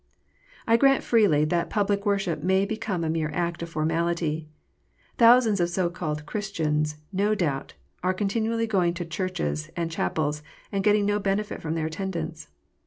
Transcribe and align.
I 0.67 0.77
grant 0.77 1.03
freely 1.03 1.45
that 1.45 1.69
public 1.69 2.07
worship 2.07 2.41
may 2.41 2.65
become 2.65 3.03
a 3.03 3.09
mere 3.11 3.29
act 3.35 3.61
of 3.61 3.69
formality. 3.69 4.47
Thousands 5.19 5.59
of 5.59 5.69
so 5.69 5.91
called 5.91 6.25
Christians, 6.25 6.97
no 7.13 7.35
doubt, 7.35 7.75
arc 8.01 8.17
continually 8.17 8.65
going 8.65 8.95
to 8.95 9.05
churches 9.05 9.69
and 9.75 9.91
chapels, 9.91 10.41
and 10.71 10.83
getting 10.83 11.05
no 11.05 11.19
benefit 11.19 11.61
from 11.61 11.75
their 11.75 11.85
attendance. 11.85 12.47